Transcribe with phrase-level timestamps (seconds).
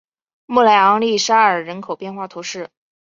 [0.47, 2.71] 莫莱昂利沙尔人口变化图示